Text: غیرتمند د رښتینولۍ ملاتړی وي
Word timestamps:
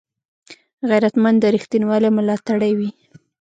غیرتمند 0.89 1.37
د 1.39 1.45
رښتینولۍ 1.55 2.09
ملاتړی 2.17 2.71
وي 2.79 2.89